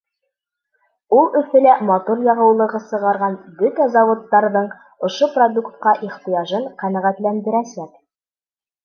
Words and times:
Ул 1.17 1.27
Өфөлә 1.41 1.73
мотор 1.89 2.23
яғыулығы 2.27 2.81
сығарған 2.85 3.35
бөтә 3.59 3.87
заводтарҙың 3.97 4.71
ошо 5.09 5.29
продуктҡа 5.37 5.95
ихтыяжын 6.09 6.67
ҡәнәғәтләндерәсәк. 6.81 7.93